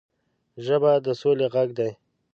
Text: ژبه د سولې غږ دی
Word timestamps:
ژبه 0.65 0.91
د 1.05 1.07
سولې 1.21 1.47
غږ 1.53 1.69
دی 1.77 1.91